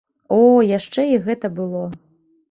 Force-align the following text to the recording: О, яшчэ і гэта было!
О, 0.35 0.37
яшчэ 0.69 1.03
і 1.15 1.19
гэта 1.27 1.51
было! 1.59 1.83